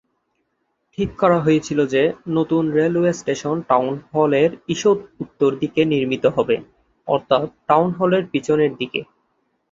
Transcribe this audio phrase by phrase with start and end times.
[0.93, 2.01] ঠিক করা হয়েছিল যে
[2.29, 6.55] নতুন রেলওয়ে স্টেশন টাউন হলের ঈষৎ উত্তর দিকে নির্মিত হবে;
[7.07, 9.01] অর্থাৎ টাউন হলের পিছনের দিকে।